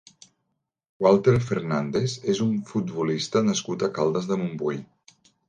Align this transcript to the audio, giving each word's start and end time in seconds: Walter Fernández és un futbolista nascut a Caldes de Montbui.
Walter 1.05 1.33
Fernández 1.49 2.15
és 2.33 2.41
un 2.47 2.57
futbolista 2.71 3.45
nascut 3.51 3.87
a 3.87 3.93
Caldes 4.01 4.27
de 4.33 4.41
Montbui. 4.43 4.83